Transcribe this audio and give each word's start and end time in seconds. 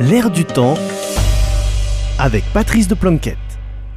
L'air 0.00 0.28
du 0.28 0.44
temps 0.44 0.74
avec 2.18 2.42
Patrice 2.52 2.88
de 2.88 2.96
Planquette. 2.96 3.38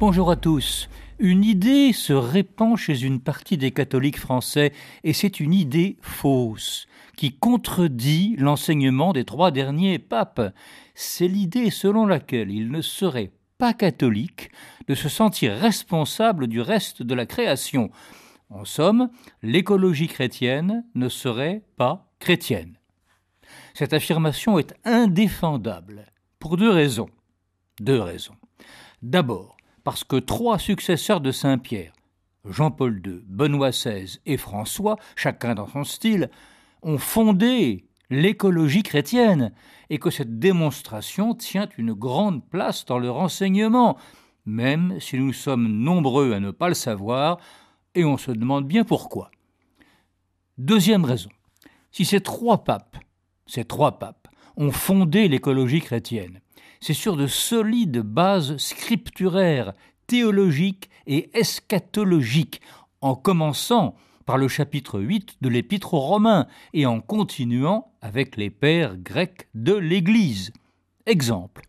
Bonjour 0.00 0.30
à 0.30 0.36
tous. 0.36 0.88
Une 1.18 1.44
idée 1.44 1.92
se 1.92 2.14
répand 2.14 2.78
chez 2.78 3.02
une 3.02 3.20
partie 3.20 3.58
des 3.58 3.72
catholiques 3.72 4.18
français 4.18 4.72
et 5.04 5.12
c'est 5.12 5.38
une 5.38 5.52
idée 5.52 5.98
fausse 6.00 6.86
qui 7.18 7.36
contredit 7.36 8.36
l'enseignement 8.38 9.12
des 9.12 9.26
trois 9.26 9.50
derniers 9.50 9.98
papes. 9.98 10.54
C'est 10.94 11.28
l'idée 11.28 11.68
selon 11.68 12.06
laquelle 12.06 12.50
il 12.50 12.70
ne 12.70 12.80
serait 12.80 13.32
pas 13.58 13.74
catholique 13.74 14.50
de 14.88 14.94
se 14.94 15.10
sentir 15.10 15.52
responsable 15.52 16.46
du 16.46 16.62
reste 16.62 17.02
de 17.02 17.14
la 17.14 17.26
création. 17.26 17.90
En 18.48 18.64
somme, 18.64 19.10
l'écologie 19.42 20.08
chrétienne 20.08 20.86
ne 20.94 21.10
serait 21.10 21.60
pas 21.76 22.10
chrétienne. 22.18 22.78
Cette 23.74 23.92
affirmation 23.92 24.58
est 24.58 24.74
indéfendable 24.84 26.06
pour 26.38 26.56
deux 26.56 26.70
raisons. 26.70 27.08
Deux 27.80 28.00
raisons. 28.00 28.36
D'abord, 29.02 29.56
parce 29.84 30.04
que 30.04 30.16
trois 30.16 30.58
successeurs 30.58 31.20
de 31.20 31.32
Saint 31.32 31.58
Pierre, 31.58 31.92
Jean-Paul 32.44 33.00
II, 33.04 33.22
Benoît 33.26 33.70
XVI 33.70 34.18
et 34.26 34.36
François, 34.36 34.96
chacun 35.16 35.54
dans 35.54 35.68
son 35.68 35.84
style, 35.84 36.30
ont 36.82 36.98
fondé 36.98 37.86
l'écologie 38.10 38.82
chrétienne 38.82 39.52
et 39.90 39.98
que 39.98 40.10
cette 40.10 40.38
démonstration 40.38 41.34
tient 41.34 41.68
une 41.78 41.92
grande 41.92 42.44
place 42.48 42.84
dans 42.84 42.98
leur 42.98 43.16
enseignement, 43.16 43.96
même 44.44 44.98
si 45.00 45.16
nous 45.18 45.32
sommes 45.32 45.68
nombreux 45.68 46.32
à 46.32 46.40
ne 46.40 46.50
pas 46.50 46.68
le 46.68 46.74
savoir 46.74 47.38
et 47.94 48.04
on 48.04 48.16
se 48.16 48.30
demande 48.30 48.66
bien 48.66 48.84
pourquoi. 48.84 49.30
Deuxième 50.58 51.04
raison, 51.04 51.30
si 51.90 52.04
ces 52.04 52.20
trois 52.20 52.64
papes 52.64 52.96
ces 53.46 53.64
trois 53.64 53.98
papes, 53.98 54.28
ont 54.56 54.70
fondé 54.70 55.28
l'écologie 55.28 55.80
chrétienne. 55.80 56.40
C'est 56.80 56.94
sur 56.94 57.16
de 57.16 57.26
solides 57.26 58.00
bases 58.00 58.56
scripturaires, 58.56 59.72
théologiques 60.06 60.90
et 61.06 61.30
eschatologiques, 61.32 62.60
en 63.00 63.14
commençant 63.14 63.94
par 64.26 64.38
le 64.38 64.48
chapitre 64.48 65.00
8 65.00 65.38
de 65.40 65.48
l'Épître 65.48 65.94
aux 65.94 66.00
Romains 66.00 66.46
et 66.72 66.86
en 66.86 67.00
continuant 67.00 67.92
avec 68.00 68.36
les 68.36 68.50
pères 68.50 68.96
grecs 68.96 69.48
de 69.54 69.74
l'Église. 69.74 70.52
Exemple. 71.06 71.62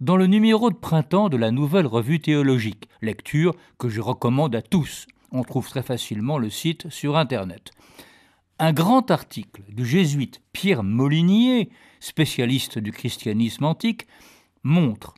Dans 0.00 0.16
le 0.16 0.26
numéro 0.26 0.70
de 0.70 0.76
printemps 0.76 1.28
de 1.28 1.36
la 1.36 1.50
Nouvelle 1.50 1.86
Revue 1.86 2.20
théologique, 2.20 2.88
lecture 3.00 3.54
que 3.78 3.88
je 3.88 4.00
recommande 4.00 4.54
à 4.54 4.62
tous, 4.62 5.06
on 5.32 5.42
trouve 5.42 5.68
très 5.68 5.82
facilement 5.82 6.38
le 6.38 6.50
site 6.50 6.88
sur 6.90 7.16
Internet. 7.16 7.70
Un 8.58 8.72
grand 8.72 9.10
article 9.10 9.64
du 9.68 9.84
jésuite 9.84 10.40
Pierre 10.54 10.82
Molinier, 10.82 11.68
spécialiste 12.00 12.78
du 12.78 12.90
christianisme 12.90 13.64
antique, 13.64 14.06
montre 14.62 15.12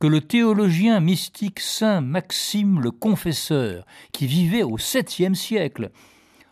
que 0.00 0.06
le 0.06 0.20
théologien 0.20 1.00
mystique 1.00 1.60
saint 1.60 2.02
Maxime 2.02 2.82
le 2.82 2.90
Confesseur, 2.90 3.86
qui 4.12 4.26
vivait 4.26 4.62
au 4.62 4.76
7 4.76 5.34
siècle, 5.34 5.92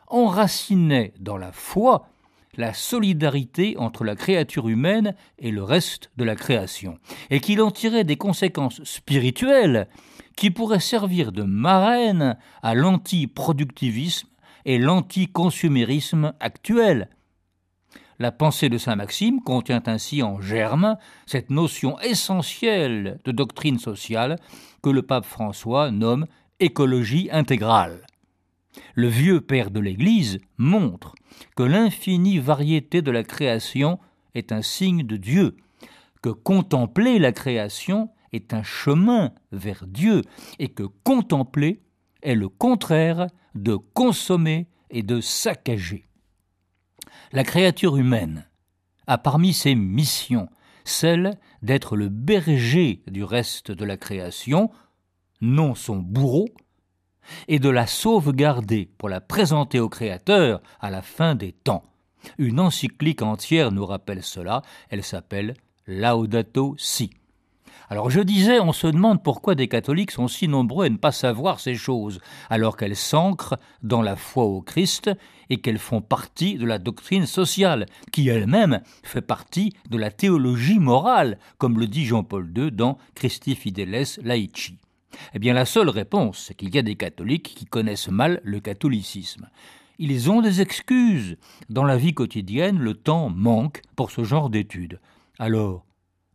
enracinait 0.06 1.12
dans 1.20 1.36
la 1.36 1.52
foi 1.52 2.08
la 2.56 2.72
solidarité 2.72 3.76
entre 3.76 4.02
la 4.02 4.16
créature 4.16 4.68
humaine 4.68 5.14
et 5.38 5.50
le 5.50 5.62
reste 5.62 6.10
de 6.16 6.24
la 6.24 6.34
création, 6.34 6.98
et 7.28 7.40
qu'il 7.40 7.60
en 7.60 7.70
tirait 7.70 8.04
des 8.04 8.16
conséquences 8.16 8.82
spirituelles 8.84 9.86
qui 10.34 10.50
pourraient 10.50 10.80
servir 10.80 11.30
de 11.30 11.42
marraine 11.42 12.38
à 12.62 12.74
l'antiproductivisme 12.74 14.28
et 14.64 14.78
l'anticonsumérisme 14.78 16.32
actuel. 16.40 17.08
La 18.18 18.30
pensée 18.30 18.68
de 18.68 18.78
Saint 18.78 18.96
Maxime 18.96 19.40
contient 19.42 19.82
ainsi 19.86 20.22
en 20.22 20.40
germe 20.40 20.96
cette 21.26 21.50
notion 21.50 21.98
essentielle 22.00 23.18
de 23.24 23.32
doctrine 23.32 23.78
sociale 23.78 24.36
que 24.82 24.90
le 24.90 25.02
pape 25.02 25.24
François 25.24 25.90
nomme 25.90 26.26
écologie 26.60 27.28
intégrale. 27.32 28.06
Le 28.94 29.08
vieux 29.08 29.40
père 29.40 29.70
de 29.70 29.80
l'Église 29.80 30.38
montre 30.56 31.14
que 31.56 31.62
l'infinie 31.62 32.38
variété 32.38 33.02
de 33.02 33.10
la 33.10 33.24
création 33.24 33.98
est 34.34 34.52
un 34.52 34.62
signe 34.62 35.02
de 35.02 35.16
Dieu, 35.16 35.56
que 36.22 36.30
contempler 36.30 37.18
la 37.18 37.32
création 37.32 38.10
est 38.32 38.54
un 38.54 38.62
chemin 38.62 39.32
vers 39.50 39.84
Dieu 39.86 40.22
et 40.58 40.68
que 40.68 40.84
contempler 41.04 41.82
est 42.22 42.34
le 42.34 42.48
contraire 42.48 43.26
de 43.54 43.76
consommer 43.76 44.68
et 44.90 45.02
de 45.02 45.20
saccager. 45.20 46.06
La 47.32 47.44
créature 47.44 47.96
humaine 47.96 48.46
a 49.06 49.18
parmi 49.18 49.52
ses 49.52 49.74
missions 49.74 50.48
celle 50.84 51.38
d'être 51.62 51.96
le 51.96 52.08
berger 52.08 53.02
du 53.06 53.24
reste 53.24 53.70
de 53.70 53.84
la 53.84 53.96
création, 53.96 54.70
non 55.40 55.74
son 55.74 55.96
bourreau, 55.96 56.48
et 57.48 57.58
de 57.58 57.68
la 57.68 57.86
sauvegarder 57.86 58.90
pour 58.98 59.08
la 59.08 59.20
présenter 59.20 59.78
au 59.78 59.88
Créateur 59.88 60.60
à 60.80 60.90
la 60.90 61.02
fin 61.02 61.34
des 61.34 61.52
temps. 61.52 61.84
Une 62.38 62.60
encyclique 62.60 63.22
entière 63.22 63.72
nous 63.72 63.86
rappelle 63.86 64.22
cela, 64.22 64.62
elle 64.90 65.04
s'appelle 65.04 65.54
Laudato 65.86 66.74
Si. 66.78 67.10
Alors 67.88 68.10
je 68.10 68.20
disais, 68.20 68.60
on 68.60 68.72
se 68.72 68.86
demande 68.86 69.22
pourquoi 69.22 69.54
des 69.54 69.68
catholiques 69.68 70.10
sont 70.10 70.28
si 70.28 70.48
nombreux 70.48 70.86
à 70.86 70.88
ne 70.88 70.96
pas 70.96 71.12
savoir 71.12 71.60
ces 71.60 71.74
choses, 71.74 72.20
alors 72.50 72.76
qu'elles 72.76 72.96
s'ancrent 72.96 73.58
dans 73.82 74.02
la 74.02 74.16
foi 74.16 74.44
au 74.44 74.62
Christ 74.62 75.10
et 75.50 75.58
qu'elles 75.58 75.78
font 75.78 76.00
partie 76.00 76.56
de 76.56 76.64
la 76.64 76.78
doctrine 76.78 77.26
sociale, 77.26 77.86
qui 78.12 78.28
elle-même 78.28 78.80
fait 79.02 79.20
partie 79.20 79.72
de 79.90 79.98
la 79.98 80.10
théologie 80.10 80.78
morale, 80.78 81.38
comme 81.58 81.78
le 81.78 81.86
dit 81.86 82.06
Jean-Paul 82.06 82.50
II 82.56 82.72
dans 82.72 82.98
Christi 83.14 83.54
Fideles 83.54 84.18
Laici. 84.22 84.78
Eh 85.34 85.38
bien 85.38 85.52
la 85.52 85.66
seule 85.66 85.90
réponse, 85.90 86.44
c'est 86.46 86.54
qu'il 86.54 86.74
y 86.74 86.78
a 86.78 86.82
des 86.82 86.96
catholiques 86.96 87.54
qui 87.54 87.66
connaissent 87.66 88.08
mal 88.08 88.40
le 88.44 88.60
catholicisme. 88.60 89.48
Ils 89.98 90.30
ont 90.30 90.40
des 90.40 90.60
excuses. 90.60 91.36
Dans 91.68 91.84
la 91.84 91.96
vie 91.96 92.14
quotidienne, 92.14 92.78
le 92.78 92.94
temps 92.94 93.28
manque 93.28 93.82
pour 93.94 94.10
ce 94.10 94.24
genre 94.24 94.50
d'études. 94.50 94.98
Alors, 95.38 95.84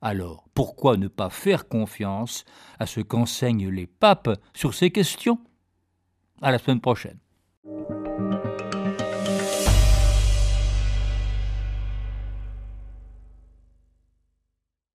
alors, 0.01 0.45
pourquoi 0.53 0.95
ne 0.97 1.07
pas 1.07 1.29
faire 1.29 1.67
confiance 1.67 2.45
à 2.79 2.85
ce 2.85 2.99
qu'enseignent 2.99 3.69
les 3.69 3.87
papes 3.87 4.39
sur 4.53 4.73
ces 4.73 4.91
questions? 4.91 5.39
À 6.41 6.51
la 6.51 6.59
semaine 6.59 6.81
prochaine. 6.81 7.17